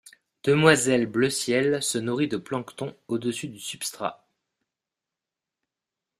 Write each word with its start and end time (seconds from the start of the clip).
Demoiselle 0.43 1.05
bleu-ciel 1.05 1.79
se 1.83 1.99
nourrit 1.99 2.27
de 2.27 2.37
plancton 2.37 2.97
au-dessus 3.07 3.49
du 3.49 3.59
substrat. 3.59 4.25